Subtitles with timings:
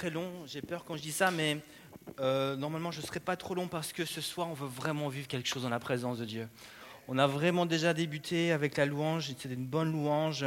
[0.00, 1.58] très long, j'ai peur quand je dis ça, mais
[2.20, 5.10] euh, normalement je ne serai pas trop long parce que ce soir on veut vraiment
[5.10, 6.48] vivre quelque chose dans la présence de Dieu.
[7.06, 10.46] On a vraiment déjà débuté avec la louange, c'était une bonne louange.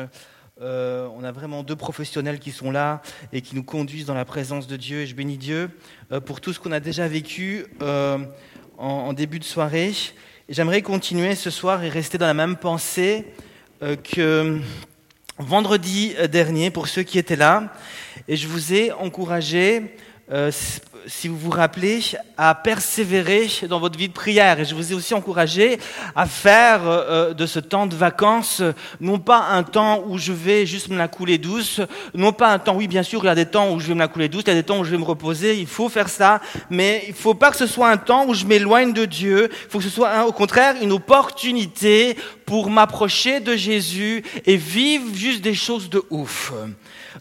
[0.59, 4.25] Euh, on a vraiment deux professionnels qui sont là et qui nous conduisent dans la
[4.25, 5.01] présence de Dieu.
[5.01, 5.69] Et je bénis Dieu
[6.11, 7.67] euh, pour tout ce qu'on a déjà vécu
[8.79, 9.91] en, début de soirée.
[10.49, 13.27] J'aimerais continuer ce soir et rester dans la même pensée
[13.79, 14.59] que
[15.37, 17.73] vendredi dernier pour ceux qui étaient là.
[18.27, 19.95] Et je vous ai encouragé,
[20.31, 20.51] euh,
[21.07, 22.01] si vous vous rappelez,
[22.37, 24.59] à persévérer dans votre vie de prière.
[24.59, 25.79] Et je vous ai aussi encouragé
[26.15, 28.61] à faire euh, euh, de ce temps de vacances,
[29.01, 31.81] non pas un temps où je vais juste me la couler douce,
[32.13, 33.93] non pas un temps, oui bien sûr, il y a des temps où je vais
[33.93, 35.67] me la couler douce, il y a des temps où je vais me reposer, il
[35.67, 38.45] faut faire ça, mais il ne faut pas que ce soit un temps où je
[38.45, 43.55] m'éloigne de Dieu, il faut que ce soit au contraire une opportunité pour m'approcher de
[43.55, 46.53] Jésus et vivre juste des choses de ouf.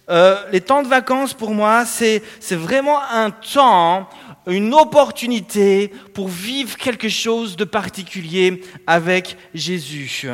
[0.08, 4.08] Euh, les temps de vacances, pour moi, c'est vraiment un temps,
[4.46, 10.26] une opportunité pour vivre quelque chose de particulier avec Jésus.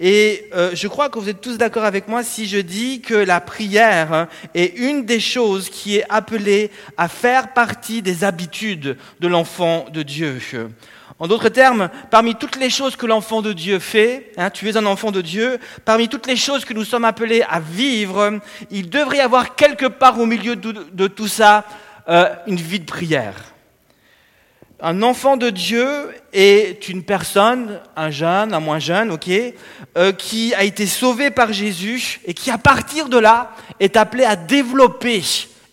[0.00, 3.14] Et euh, je crois que vous êtes tous d'accord avec moi si je dis que
[3.14, 9.28] la prière est une des choses qui est appelée à faire partie des habitudes de
[9.28, 10.40] l'enfant de Dieu.
[11.20, 14.76] En d'autres termes, parmi toutes les choses que l'enfant de Dieu fait, hein, tu es
[14.76, 18.40] un enfant de Dieu, parmi toutes les choses que nous sommes appelés à vivre,
[18.70, 21.64] il devrait y avoir quelque part au milieu de, tout ça
[22.08, 23.53] euh, une vie de prière.
[24.80, 25.86] Un enfant de Dieu
[26.32, 29.30] est une personne, un jeune, un moins jeune, ok,
[29.96, 34.24] euh, qui a été sauvé par Jésus et qui, à partir de là, est appelé
[34.24, 35.22] à développer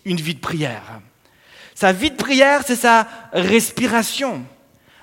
[0.04, 1.00] une vie de prière.
[1.74, 4.42] Sa vie de prière, c'est sa respiration.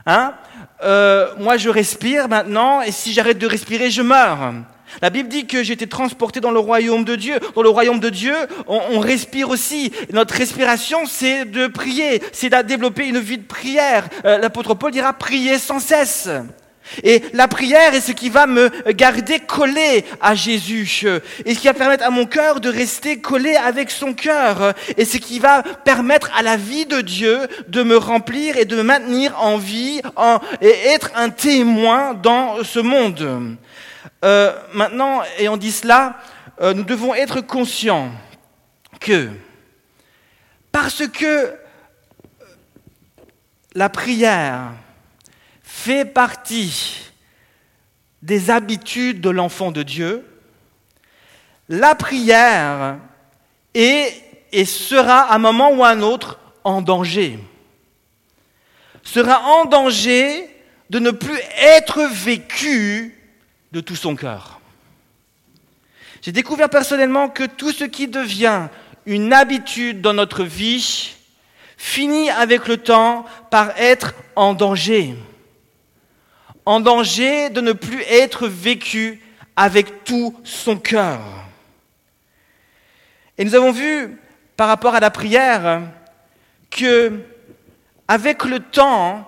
[0.05, 0.33] Hein
[0.81, 4.53] euh, moi, je respire maintenant, et si j'arrête de respirer, je meurs.
[5.01, 7.39] La Bible dit que été transporté dans le royaume de Dieu.
[7.55, 8.35] Dans le royaume de Dieu,
[8.67, 9.91] on, respire aussi.
[10.11, 14.07] Notre respiration, c'est de prier, c'est de développer une vie de prière.
[14.25, 16.29] Euh, l'apôtre Paul dira prier sans cesse.
[17.03, 21.05] Et la prière est ce qui va me garder collé à Jésus,
[21.45, 25.05] et ce qui va permettre à mon cœur de rester collé avec son cœur, et
[25.05, 27.37] ce qui va permettre à la vie de Dieu
[27.67, 30.01] de me remplir et de me maintenir en vie
[30.61, 33.55] et être un témoin dans ce monde.
[34.23, 36.17] Euh, maintenant, ayant dit cela,
[36.61, 38.11] euh, nous devons être conscients
[38.99, 39.29] que
[40.71, 41.53] parce que
[43.75, 44.73] la prière,
[45.63, 47.11] fait partie
[48.21, 50.25] des habitudes de l'enfant de Dieu,
[51.69, 52.97] la prière
[53.73, 54.13] est
[54.51, 57.39] et sera à un moment ou à un autre en danger.
[59.03, 60.49] Sera en danger
[60.89, 63.18] de ne plus être vécu
[63.71, 64.59] de tout son cœur.
[66.21, 68.67] J'ai découvert personnellement que tout ce qui devient
[69.05, 71.15] une habitude dans notre vie
[71.77, 75.15] finit avec le temps par être en danger
[76.69, 79.19] en danger de ne plus être vécu
[79.55, 81.19] avec tout son cœur.
[83.39, 84.19] Et nous avons vu
[84.55, 85.81] par rapport à la prière
[86.69, 87.21] que
[88.07, 89.27] avec le temps,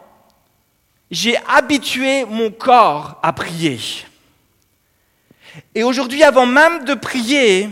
[1.09, 3.79] j'ai habitué mon corps à prier.
[5.75, 7.69] Et aujourd'hui, avant même de prier,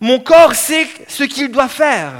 [0.00, 2.12] mon corps sait ce qu'il doit faire.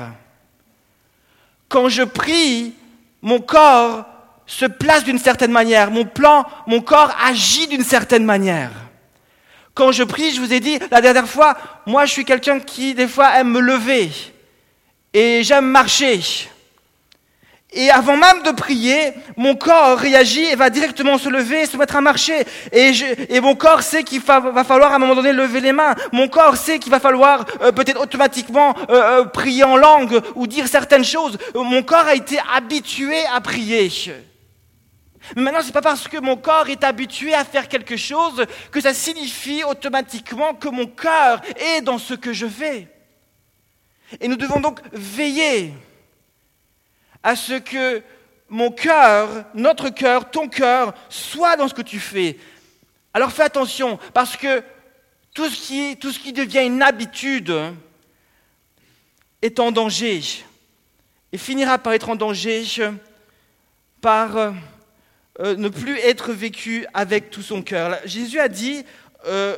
[1.69, 2.75] Quand je prie,
[3.23, 4.05] mon corps
[4.47, 8.71] se place d'une certaine manière, mon plan, mon corps agit d'une certaine manière.
[9.75, 11.57] Quand je prie, je vous ai dit la dernière fois,
[11.87, 14.11] moi je suis quelqu'un qui des fois aime me lever
[15.15, 16.21] et j'aime marcher.
[17.75, 21.79] Et avant même de prier, mon corps réagit et va directement se lever et se
[21.79, 22.45] mettre à marcher.
[22.71, 22.93] Et,
[23.31, 25.95] et mon corps sait qu'il va falloir à un moment donné lever les mains.
[26.13, 30.47] Mon corps sait qu'il va falloir euh, peut-être automatiquement euh, euh, prier en langue ou
[30.47, 31.39] dire certaines choses.
[31.55, 33.91] Mon corps a été habitué à prier.
[35.35, 38.45] Mais maintenant, ce n'est pas parce que mon corps est habitué à faire quelque chose
[38.71, 42.89] que ça signifie automatiquement que mon cœur est dans ce que je fais.
[44.21, 45.73] Et nous devons donc veiller
[47.23, 48.03] à ce que
[48.49, 52.39] mon cœur, notre cœur, ton cœur, soit dans ce que tu fais.
[53.15, 54.63] Alors fais attention, parce que
[55.35, 57.55] tout ce qui, tout ce qui devient une habitude
[59.41, 60.21] est en danger
[61.33, 62.65] et finira par être en danger
[64.01, 67.99] par euh, ne plus être vécu avec tout son cœur.
[68.05, 68.85] Jésus a dit
[69.27, 69.57] euh,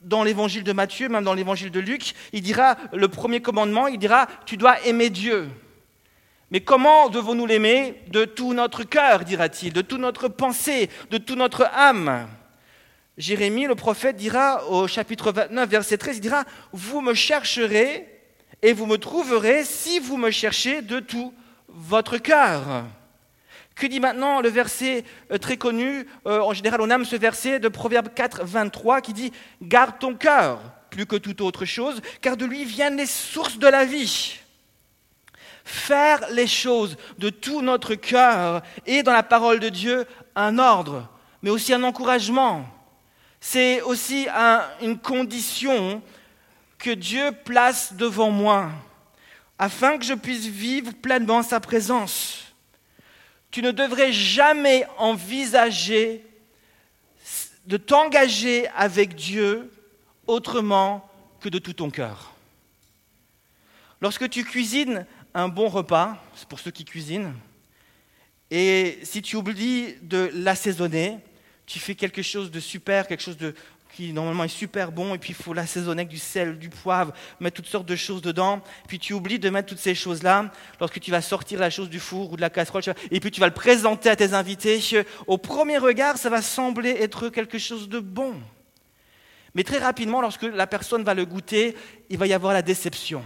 [0.00, 3.98] dans l'évangile de Matthieu, même dans l'évangile de Luc, il dira le premier commandement, il
[3.98, 5.48] dira tu dois aimer Dieu.
[6.50, 11.38] Mais comment devons-nous l'aimer De tout notre cœur, dira-t-il, de toute notre pensée, de toute
[11.38, 12.28] notre âme?
[13.16, 18.08] Jérémie, le prophète, dira au chapitre 29, verset 13, il dira, vous me chercherez
[18.62, 21.32] et vous me trouverez si vous me cherchez de tout
[21.68, 22.84] votre cœur.
[23.74, 27.58] Que dit maintenant le verset euh, très connu, euh, en général on aime ce verset
[27.58, 29.28] de Proverbe 4, 23 qui dit⁇
[29.62, 30.60] Garde ton cœur
[30.90, 34.38] plus que toute autre chose, car de lui viennent les sources de la vie.
[35.64, 40.06] Faire les choses de tout notre cœur est dans la parole de Dieu
[40.36, 41.08] un ordre,
[41.42, 42.66] mais aussi un encouragement.
[43.40, 44.26] C'est aussi
[44.82, 46.02] une condition
[46.78, 48.70] que Dieu place devant moi,
[49.58, 52.54] afin que je puisse vivre pleinement sa présence.
[53.50, 56.26] Tu ne devrais jamais envisager
[57.66, 59.70] de t'engager avec Dieu
[60.26, 61.08] autrement
[61.40, 62.32] que de tout ton cœur.
[64.00, 67.34] Lorsque tu cuisines un bon repas, c'est pour ceux qui cuisinent,
[68.50, 71.18] et si tu oublies de l'assaisonner,
[71.66, 73.54] tu fais quelque chose de super, quelque chose de,
[73.94, 77.12] qui normalement est super bon, et puis il faut l'assaisonner avec du sel, du poivre,
[77.40, 81.00] mettre toutes sortes de choses dedans, puis tu oublies de mettre toutes ces choses-là lorsque
[81.00, 83.46] tu vas sortir la chose du four ou de la casserole, et puis tu vas
[83.46, 84.80] le présenter à tes invités.
[85.26, 88.34] Au premier regard, ça va sembler être quelque chose de bon.
[89.54, 91.76] Mais très rapidement, lorsque la personne va le goûter,
[92.10, 93.22] il va y avoir la déception.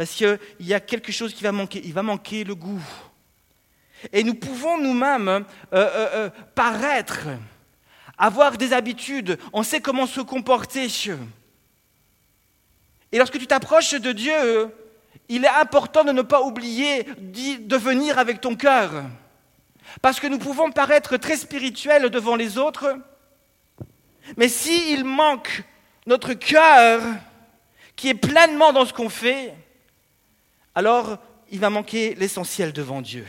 [0.00, 1.82] Parce qu'il y a quelque chose qui va manquer.
[1.84, 2.82] Il va manquer le goût.
[4.14, 5.42] Et nous pouvons nous-mêmes euh,
[5.74, 7.26] euh, euh, paraître,
[8.16, 10.86] avoir des habitudes, on sait comment se comporter.
[13.12, 14.70] Et lorsque tu t'approches de Dieu,
[15.28, 19.02] il est important de ne pas oublier de venir avec ton cœur.
[20.00, 22.96] Parce que nous pouvons paraître très spirituels devant les autres,
[24.38, 25.62] mais s'il manque
[26.06, 27.02] notre cœur,
[27.96, 29.54] qui est pleinement dans ce qu'on fait,
[30.74, 31.18] alors
[31.50, 33.26] il va manquer l'essentiel devant Dieu.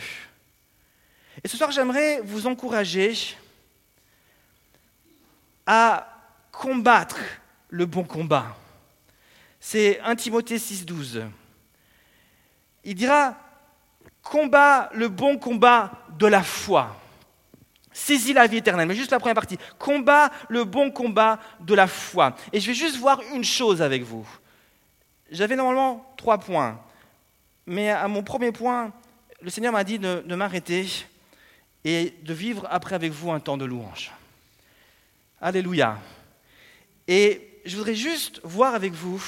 [1.44, 3.16] Et ce soir, j'aimerais vous encourager
[5.66, 6.08] à
[6.52, 7.18] combattre
[7.70, 8.56] le bon combat.
[9.60, 11.24] C'est 1 Timothée 6,12.
[12.84, 13.38] Il dira
[14.24, 16.96] Combat le bon combat de la foi.
[17.92, 18.88] Saisis la vie éternelle.
[18.88, 19.58] Mais juste la première partie.
[19.80, 22.36] Combat le bon combat de la foi.
[22.54, 24.28] Et je vais juste voir une chose avec vous.
[25.32, 26.80] J'avais normalement trois points.
[27.72, 28.92] Mais à mon premier point,
[29.40, 30.90] le Seigneur m'a dit de, m'arrêter
[31.86, 34.12] et de vivre après avec vous un temps de louange.
[35.40, 35.98] Alléluia.
[37.08, 39.24] Et je voudrais juste voir avec vous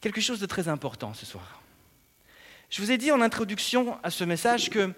[0.00, 1.62] quelque chose de très important ce soir.
[2.70, 4.92] Je vous ai dit en introduction à ce message que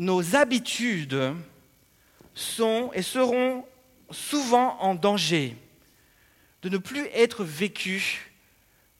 [0.00, 1.32] nos habitudes
[2.34, 3.64] sont et seront
[4.10, 5.56] souvent en danger
[6.62, 8.33] de ne plus être vécues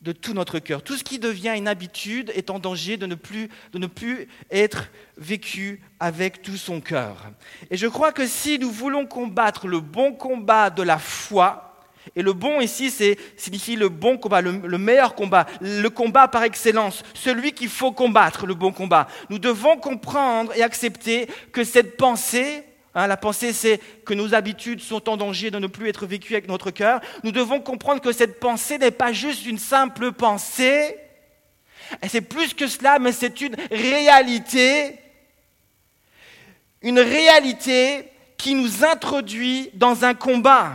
[0.05, 0.83] de tout notre cœur.
[0.83, 4.29] Tout ce qui devient une habitude est en danger de ne plus, de ne plus
[4.51, 7.17] être vécu avec tout son cœur.
[7.71, 11.71] Et je crois que si nous voulons combattre le bon combat de la foi,
[12.17, 16.29] et le bon ici, c'est, signifie le bon combat, le, le, meilleur combat, le combat
[16.29, 19.09] par excellence, celui qu'il faut combattre, le bon combat.
[19.31, 22.62] Nous devons comprendre et accepter que cette pensée
[22.94, 26.35] Hein, la pensée, c'est que nos habitudes sont en danger de ne plus être vécues
[26.35, 27.00] avec notre cœur.
[27.25, 30.96] Nous devons comprendre que cette pensée n'est pas juste une simple pensée,
[32.08, 34.99] c'est plus que cela, mais c'est une réalité,
[36.82, 40.73] une réalité qui nous introduit dans un combat.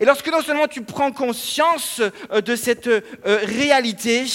[0.00, 2.00] Et lorsque non seulement tu prends conscience
[2.32, 4.26] euh, de cette euh, réalité,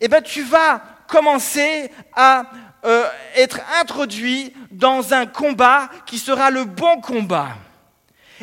[0.00, 2.50] eh ben tu vas commencer à
[2.84, 7.56] euh, être introduit dans un combat qui sera le bon combat.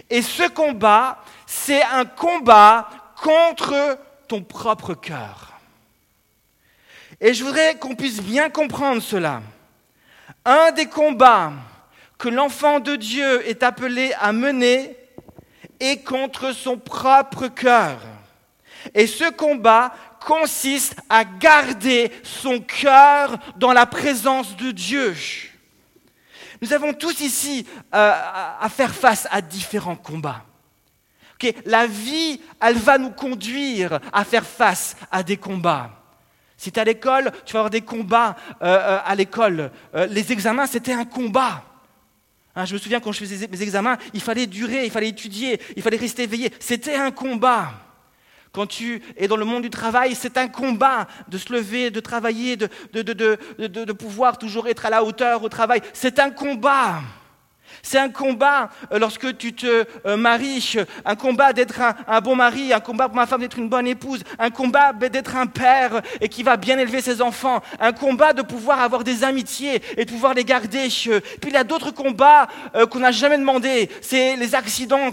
[0.09, 2.89] Et ce combat, c'est un combat
[3.21, 5.53] contre ton propre cœur.
[7.21, 9.41] Et je voudrais qu'on puisse bien comprendre cela.
[10.43, 11.53] Un des combats
[12.17, 14.97] que l'enfant de Dieu est appelé à mener
[15.79, 17.97] est contre son propre cœur.
[18.93, 19.93] Et ce combat
[20.25, 25.15] consiste à garder son cœur dans la présence de Dieu.
[26.61, 28.11] Nous avons tous ici euh,
[28.59, 30.43] à faire face à différents combats.
[31.65, 35.91] la vie, elle va nous conduire à faire face à des combats.
[36.57, 39.71] Si tu es à l'école, tu vas avoir des combats euh, euh, à l'école.
[40.09, 41.63] les examens, c'était un combat.
[42.55, 45.61] Hein, je me souviens quand je faisais mes examens, il fallait durer, il fallait étudier,
[45.75, 46.51] il fallait rester éveillé.
[46.59, 47.84] C'était un combat.
[48.55, 51.99] Quand tu es dans le monde du travail, c'est un combat de se lever, de
[51.99, 55.81] travailler, de, pouvoir toujours être à la hauteur au travail.
[55.91, 57.01] C'est un combat.
[57.85, 60.75] C'est un combat euh, lorsque tu te euh, maries,
[61.05, 64.23] un combat d'être un, bon mari, un combat pour ma femme d'être une bonne épouse,
[64.39, 68.41] un combat d'être un père et qui va bien élever ses enfants, un combat de
[68.41, 70.87] pouvoir avoir des amitiés et de pouvoir les garder.
[70.87, 73.91] Puis il y a d'autres combats euh, qu'on n'a jamais demandé.
[74.01, 75.11] C'est les accidents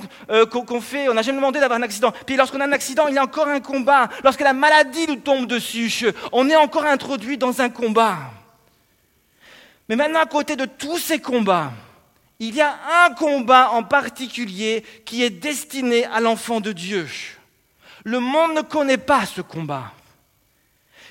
[0.50, 1.11] qu'on fait.
[1.11, 2.11] On n'a jamais demandé d'avoir un accident.
[2.25, 4.09] Puis lorsqu'on a un accident, il y a encore un combat.
[4.25, 8.17] Lorsque la maladie nous tombe dessus, on est encore introduit dans un combat.
[9.91, 11.71] Mais maintenant, à côté de tous ces combats,
[12.49, 17.09] il y a un combat en particulier qui est destiné à l'enfant de Dieu.
[18.03, 19.93] Le monde ne connaît pas ce combat.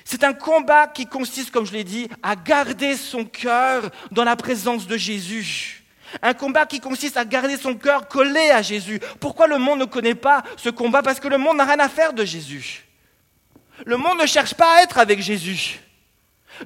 [0.04, 4.36] C'est un combat qui consiste, comme je l'ai dit, à garder son cœur dans la
[4.36, 5.84] présence de Jésus.
[6.20, 9.00] Un combat qui consiste à garder son cœur collé à Jésus.
[9.18, 11.02] Pourquoi le monde ne connaît pas ce combat?
[11.02, 12.84] Parce que le monde n'a rien à faire de Jésus.
[13.86, 15.80] Le monde ne cherche pas à être avec Jésus.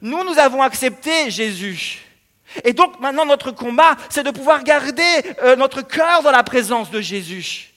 [0.02, 2.05] Nous, nous avons accepté Jésus.
[2.64, 5.02] Et donc maintenant notre combat, c'est de pouvoir garder
[5.42, 7.72] euh, notre cœur dans la présence de Jésus.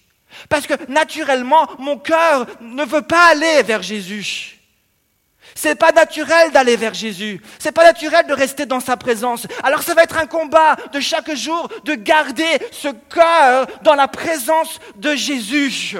[0.47, 4.59] Parce que naturellement, mon cœur ne veut pas aller vers Jésus.
[5.55, 7.41] C'est pas naturel d'aller vers Jésus.
[7.57, 9.47] C'est pas naturel de rester dans sa présence.
[9.63, 14.07] Alors ça va être un combat de chaque jour de garder ce cœur dans la
[14.07, 15.97] présence de Jésus.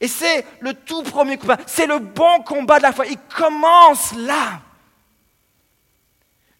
[0.00, 1.58] Et c'est le tout premier combat.
[1.66, 3.06] C'est le bon combat de la foi.
[3.06, 4.60] Il commence là.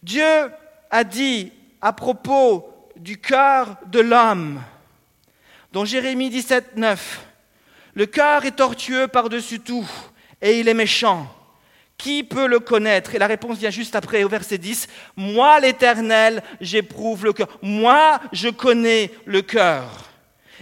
[0.03, 0.51] Dieu
[0.89, 4.61] a dit à propos du cœur de l'homme,
[5.71, 7.27] dans Jérémie 17, 9,
[7.93, 9.87] Le cœur est tortueux par-dessus tout,
[10.41, 11.33] et il est méchant.
[11.97, 13.13] Qui peut le connaître?
[13.13, 14.87] Et la réponse vient juste après, au verset 10.
[15.15, 17.47] Moi, l'Éternel, j'éprouve le cœur.
[17.61, 20.09] Moi, je connais le cœur.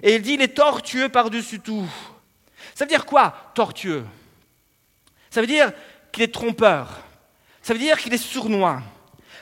[0.04, 1.88] Et il dit, il est tortueux par-dessus tout.
[2.76, 4.06] Ça veut dire quoi, tortueux?
[5.30, 5.72] Ça veut dire
[6.12, 7.00] qu'il est trompeur.
[7.62, 8.82] Ça veut dire qu'il est sournois.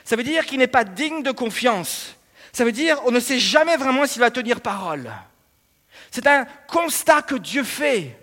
[0.08, 2.16] Ça veut dire qu'il n'est pas digne de confiance.
[2.54, 5.12] Ça veut dire qu'on ne sait jamais vraiment s'il va tenir parole.
[6.10, 8.18] C'est un constat que Dieu fait.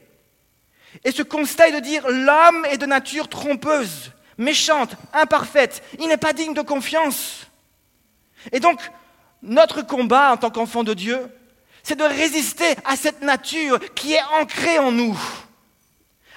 [1.04, 5.84] Et ce constat est de dire l'homme est de nature trompeuse, méchante, imparfaite.
[6.00, 7.46] Il n'est pas digne de confiance.
[8.52, 8.82] Et donc,
[9.44, 11.20] notre combat en tant qu'enfant de Dieu,
[11.84, 15.20] c'est de résister à cette nature qui est ancrée en nous.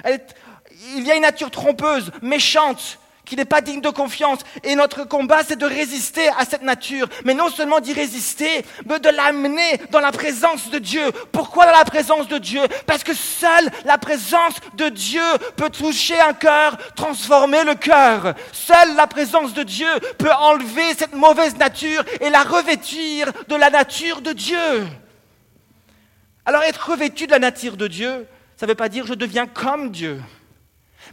[0.05, 4.40] il y a une nature trompeuse, méchante, qui n'est pas digne de confiance.
[4.64, 7.06] Et notre combat, c'est de résister à cette nature.
[7.25, 11.12] Mais non seulement d'y résister, mais de l'amener dans la présence de Dieu.
[11.30, 12.62] Pourquoi dans la présence de Dieu?
[12.87, 15.23] Parce que seule la présence de Dieu
[15.56, 18.35] peut toucher un cœur, transformer le cœur.
[18.52, 23.70] Seule la présence de Dieu peut enlever cette mauvaise nature et la revêtir de la
[23.70, 24.87] nature de Dieu.
[26.47, 29.47] Alors être revêtu de la nature de Dieu, ça ne veut pas dire je deviens
[29.47, 30.23] comme Dieu.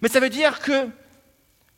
[0.02, 0.88] Mais ça veut dire que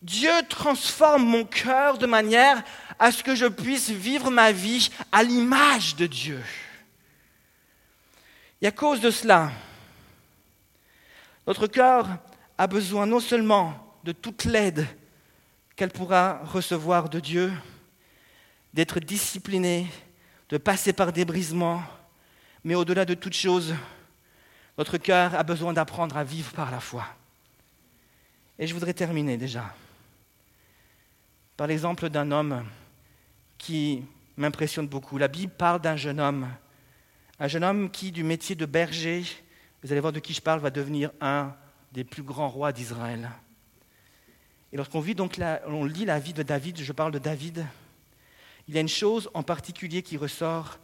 [0.01, 2.63] Dieu transforme mon cœur de manière
[2.99, 6.43] à ce que je puisse vivre ma vie à l'image de Dieu.
[8.61, 9.51] Et à cause de cela,
[11.45, 12.07] notre cœur
[12.57, 13.73] a besoin non seulement
[14.03, 14.87] de toute l'aide
[15.75, 17.51] qu'elle pourra recevoir de Dieu,
[18.73, 19.87] d'être discipliné,
[20.49, 21.83] de passer par des brisements,
[22.63, 23.75] mais au-delà de toute chose,
[24.77, 27.05] notre cœur a besoin d'apprendre à vivre par la foi.
[28.59, 29.73] Et je voudrais terminer déjà
[31.57, 32.63] par l'exemple d'un homme
[33.57, 34.03] qui
[34.37, 35.17] m'impressionne beaucoup.
[35.17, 36.47] La Bible parle d'un jeune homme,
[37.39, 39.23] un jeune homme qui, du métier de berger,
[39.83, 41.53] vous allez voir de qui je parle, va devenir un
[41.91, 43.29] des plus grands rois d'Israël.
[44.71, 47.65] Et lorsqu'on vit donc on lit la vie de David, je parle de David,
[48.67, 50.77] il y a une chose en particulier qui ressort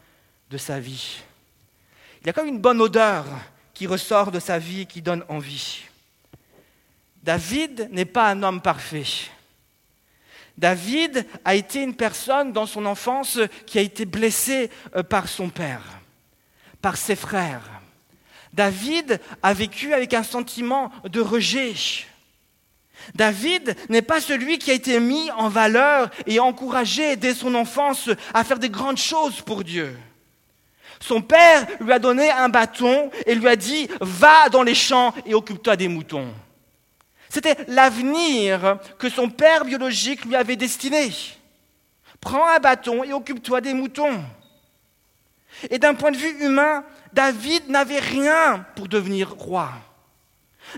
[0.50, 1.22] de sa vie.
[2.22, 3.26] Il y a comme une bonne odeur
[3.74, 5.84] qui ressort de sa vie et qui donne envie.
[7.22, 9.06] David n'est pas un homme parfait.
[10.58, 15.50] David a été une personne dans son enfance qui a été blessée euh, par son
[15.50, 15.82] père,
[16.82, 17.82] par ses frères.
[18.54, 21.74] David a vécu avec un sentiment de rejet.
[23.16, 28.10] David n'est pas celui qui a été mis en valeur et encouragé dès son enfance
[28.34, 29.98] à faire des grandes choses pour Dieu.
[31.00, 35.14] Son père lui a donné un bâton et lui a dit, va dans les champs
[35.26, 36.34] et occupe-toi des moutons.
[37.34, 41.12] C'était l'avenir que son père biologique lui avait destiné.
[42.22, 44.24] Prends un bâton et occupe-toi des moutons.
[45.72, 49.72] Et d'un point de vue humain, David n'avait rien pour devenir roi.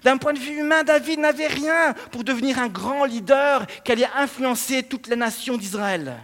[0.05, 4.07] D'un point de vue humain, David n'avait rien pour devenir un grand leader qui allait
[4.15, 6.15] influencer toute la nation d'Israël.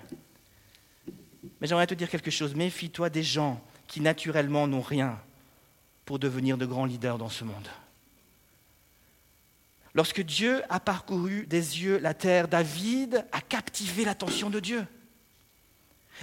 [1.59, 2.55] Mais j'aimerais te dire quelque chose.
[2.55, 5.19] Méfie-toi des gens qui naturellement n'ont rien
[6.05, 7.67] pour devenir de grands leaders dans ce monde.
[9.93, 14.85] Lorsque Dieu a parcouru des yeux la terre, David a captivé l'attention de Dieu.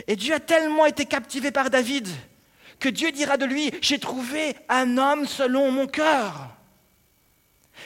[0.06, 2.08] Et Dieu a tellement été captivé par David
[2.78, 6.54] que Dieu dira de lui, j'ai trouvé un homme selon mon cœur.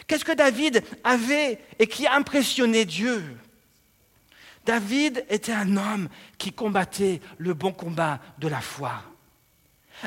[0.07, 3.23] Qu'est-ce que David avait et qui a impressionné Dieu?
[4.65, 6.09] David était un homme
[6.39, 9.03] qui combattait le bon combat de la foi.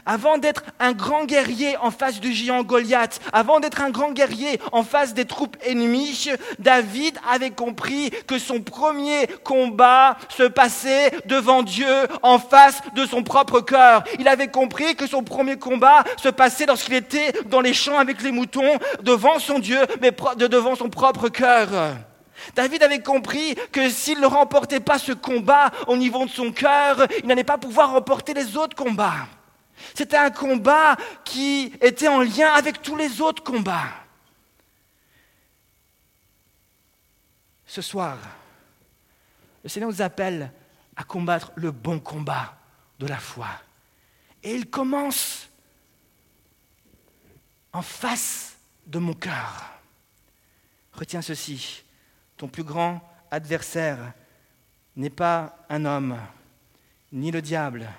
[0.05, 4.59] Avant d'être un grand guerrier en face du géant Goliath, avant d'être un grand guerrier
[4.71, 11.63] en face des troupes ennemies, David avait compris que son premier combat se passait devant
[11.63, 11.87] Dieu
[12.23, 14.03] en face de son propre cœur.
[14.19, 18.21] Il avait compris que son premier combat se passait lorsqu'il était dans les champs avec
[18.21, 21.69] les moutons devant son Dieu, mais devant son propre cœur.
[22.55, 27.07] David avait compris que s'il ne remportait pas ce combat au niveau de son cœur,
[27.21, 29.27] il n'allait pas pouvoir remporter les autres combats.
[29.93, 33.93] C'était un combat qui était en lien avec tous les autres combats.
[37.65, 38.17] Ce soir,
[39.63, 40.51] le Seigneur nous appelle
[40.95, 42.57] à combattre le bon combat
[42.99, 43.47] de la foi.
[44.43, 45.49] Et il commence
[47.73, 48.55] en face
[48.87, 49.71] de mon cœur.
[50.93, 51.83] Retiens ceci,
[52.37, 53.01] ton plus grand
[53.31, 54.13] adversaire
[54.95, 56.17] n'est pas un homme,
[57.11, 57.89] ni le diable,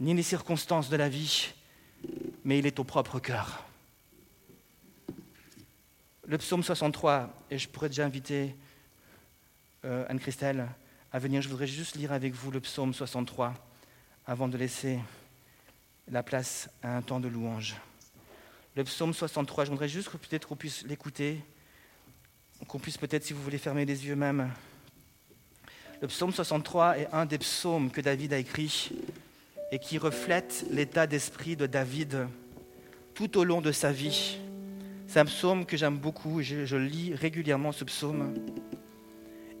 [0.00, 1.52] ni les circonstances de la vie,
[2.44, 3.64] mais il est au propre cœur.
[6.26, 8.56] Le psaume 63, et je pourrais déjà inviter
[9.84, 10.66] euh, Anne-Christelle
[11.12, 13.52] à venir, je voudrais juste lire avec vous le psaume 63
[14.26, 15.00] avant de laisser
[16.08, 17.76] la place à un temps de louange.
[18.76, 21.42] Le psaume 63, je voudrais juste peut-être qu'on puisse l'écouter,
[22.68, 24.50] qu'on puisse peut-être, si vous voulez, fermer les yeux même.
[26.00, 28.92] Le psaume 63 est un des psaumes que David a écrit
[29.72, 32.26] et qui reflète l'état d'esprit de David
[33.14, 34.38] tout au long de sa vie.
[35.06, 38.34] C'est un psaume que j'aime beaucoup, je, lis régulièrement ce psaume.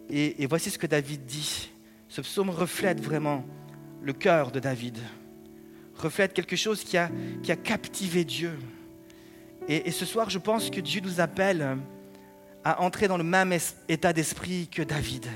[0.08, 1.70] Et, voici ce que David dit.
[2.08, 3.44] Ce psaume reflète vraiment
[4.02, 4.98] le cœur de David,
[5.96, 7.10] reflète quelque chose qui a,
[7.62, 8.58] captivé Dieu.
[9.68, 11.78] Et, ce soir, je pense que Dieu nous appelle
[12.64, 13.56] à entrer dans le même
[13.88, 15.26] état d'esprit que David.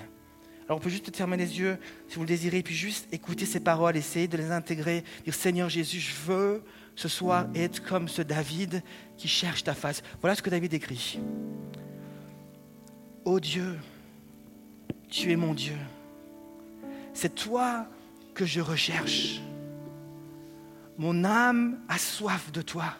[0.66, 1.76] Alors on peut juste fermer les yeux
[2.08, 5.68] si vous le désirez, puis juste écouter ces paroles, essayer de les intégrer, dire Seigneur
[5.68, 6.62] Jésus, je veux
[6.96, 8.82] ce soir être comme ce David
[9.16, 10.02] qui cherche ta face.
[10.20, 11.18] Voilà ce que David écrit.
[13.24, 13.78] Ô Dieu,
[15.10, 15.76] tu es mon Dieu.
[17.12, 17.86] C'est toi
[18.34, 19.40] que je recherche.
[20.96, 22.94] Mon âme a soif de toi.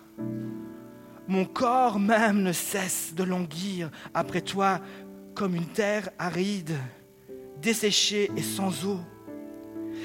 [1.29, 4.81] Mon corps même ne cesse de languir après toi
[5.35, 6.77] comme une terre aride
[7.65, 9.01] desséché et sans eau.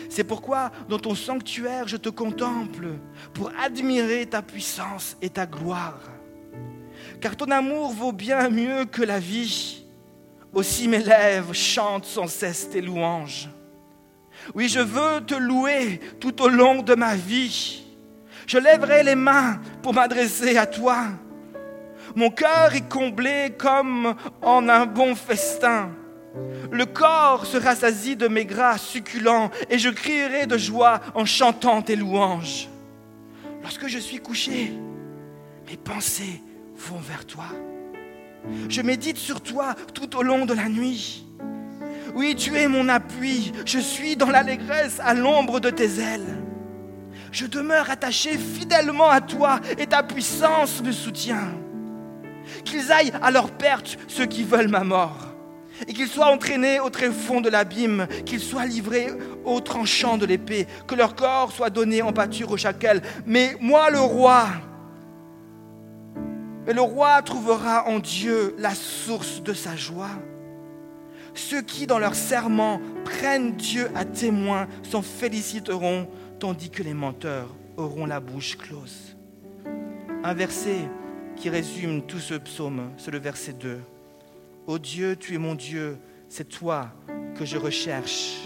[0.09, 2.87] C'est pourquoi dans ton sanctuaire je te contemple
[3.33, 5.99] pour admirer ta puissance et ta gloire.
[7.21, 9.83] Car ton amour vaut bien mieux que la vie.
[10.53, 13.49] Aussi mes lèvres chantent sans cesse tes louanges.
[14.55, 17.83] Oui, je veux te louer tout au long de ma vie.
[18.47, 21.05] Je lèverai les mains pour m'adresser à toi.
[22.15, 25.91] Mon cœur est comblé comme en un bon festin.
[26.71, 31.81] Le corps se rassasie de mes gras succulents et je crierai de joie en chantant
[31.81, 32.69] tes louanges.
[33.61, 34.73] Lorsque je suis couché,
[35.69, 36.41] mes pensées
[36.77, 37.45] vont vers toi.
[38.69, 41.25] Je médite sur toi tout au long de la nuit.
[42.15, 43.51] Oui, tu es mon appui.
[43.65, 46.37] Je suis dans l'allégresse à l'ombre de tes ailes.
[47.31, 51.53] Je demeure attaché fidèlement à toi et ta puissance me soutient.
[52.63, 55.28] Qu'ils aillent à leur perte ceux qui veulent ma mort
[55.87, 59.09] et qu'ils soient entraînés au tréfonds de l'abîme, qu'ils soient livrés
[59.45, 63.01] au tranchant de l'épée, que leur corps soit donné en pâture au chacal.
[63.25, 64.47] Mais moi, le roi,
[66.65, 70.11] mais le roi trouvera en Dieu la source de sa joie.
[71.33, 76.07] Ceux qui, dans leur serment, prennent Dieu à témoin s'en féliciteront,
[76.39, 79.15] tandis que les menteurs auront la bouche close.
[80.23, 80.89] Un verset
[81.35, 83.79] qui résume tout ce psaume, c'est le verset 2.
[84.69, 86.91] Ô Dieu, tu es mon Dieu, c'est toi
[87.33, 88.37] que je recherche.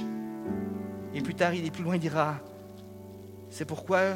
[1.14, 2.40] Et plus tard, il est plus loin, il dira,
[3.50, 4.14] c'est pourquoi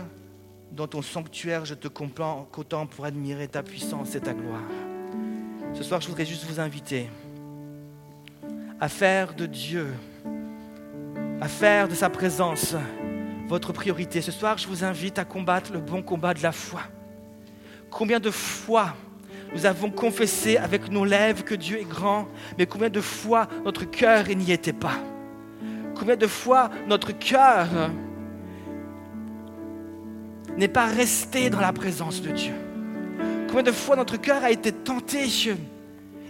[0.72, 4.62] dans ton sanctuaire je te contemple pour admirer ta puissance et ta gloire.
[5.74, 7.10] Ce soir, je voudrais juste vous inviter
[8.80, 9.88] à faire de Dieu,
[11.42, 12.74] à faire de sa présence
[13.50, 14.22] votre priorité.
[14.22, 16.84] Ce soir, je vous invite à combattre le bon combat de la foi.
[17.90, 18.96] Combien de fois
[19.54, 23.86] nous avons confessé avec nos lèvres que Dieu est grand, mais combien de fois notre
[23.86, 25.00] cœur n'y était pas?
[25.96, 27.68] Combien de fois notre cœur
[30.58, 32.54] n'est pas resté dans la présence de Dieu?
[33.48, 35.28] Combien de fois notre cœur a été tenté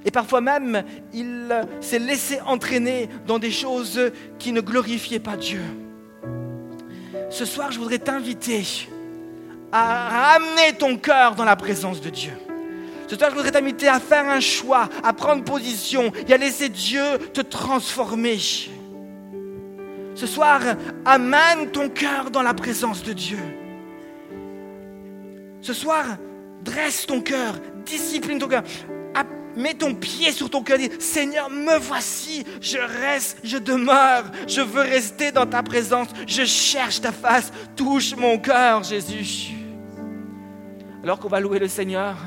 [0.06, 4.00] et parfois même, il s'est laissé entraîner dans des choses
[4.40, 5.60] qui ne glorifiaient pas Dieu.
[7.30, 8.64] ce soir, je voudrais t'inviter
[9.70, 12.32] à ramener ton cœur dans la présence de Dieu.
[13.08, 16.70] Ce soir, je voudrais t'inviter à faire un choix, à prendre position et à laisser
[16.70, 18.38] Dieu te transformer.
[20.16, 20.62] Ce soir,
[21.06, 23.40] amène ton cœur dans la présence de Dieu.
[25.62, 26.06] Ce soir,
[26.64, 28.64] dresse ton cœur, discipline ton cœur.
[29.58, 34.62] Mets ton pied sur ton cœur, dis Seigneur, me voici, je reste, je demeure, je
[34.62, 39.56] veux rester dans ta présence, je cherche ta face, touche mon cœur, Jésus.
[41.04, 42.18] Alors qu'on va louer le Seigneur,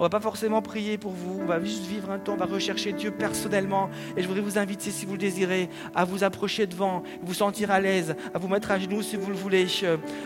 [0.00, 2.46] on va pas forcément prier pour vous, on va juste vivre un temps, on va
[2.46, 3.90] rechercher Dieu personnellement.
[4.16, 7.70] Et je voudrais vous inviter, si vous le désirez, à vous approcher devant, vous sentir
[7.70, 9.66] à l'aise, à vous mettre à genoux si vous le voulez,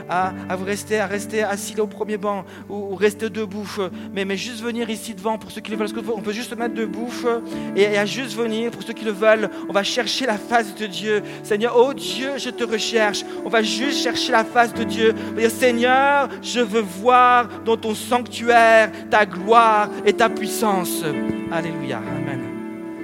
[0.08, 3.68] à, vous rester, à rester assis au premier banc ou, rester debout.
[4.12, 5.88] Mais, mais juste venir ici devant pour ceux qui le veulent.
[6.14, 7.10] On peut juste se mettre debout
[7.74, 9.50] et, à juste venir pour ceux qui le veulent.
[9.68, 11.20] On va chercher la face de Dieu.
[11.42, 13.24] Seigneur, oh Dieu, je te recherche.
[13.44, 15.16] On va juste chercher la face de Dieu.
[15.48, 19.26] Seigneur, je veux voir dans ton sanctuaire ta
[20.04, 21.04] et ta puissance.
[21.50, 22.00] Alléluia.